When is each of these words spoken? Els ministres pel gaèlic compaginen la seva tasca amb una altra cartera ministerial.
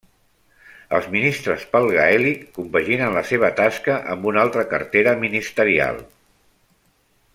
Els 0.99 1.09
ministres 1.15 1.65
pel 1.75 1.89
gaèlic 1.97 2.41
compaginen 2.55 3.13
la 3.17 3.23
seva 3.33 3.51
tasca 3.61 3.99
amb 4.15 4.27
una 4.33 4.41
altra 4.45 4.65
cartera 4.73 5.15
ministerial. 5.27 6.01